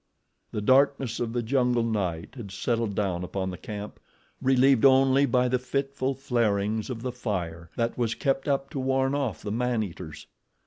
[0.51, 3.99] The darkness of the jungle night had settled down upon the camp,
[4.41, 9.13] relieved only by the fitful flarings of the fire that was kept up to warn
[9.13, 10.25] off the man eaters.